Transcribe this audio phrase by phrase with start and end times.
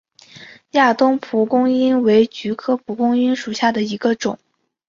[0.71, 4.39] 亚东蒲公英为菊科蒲公英属下的一个种。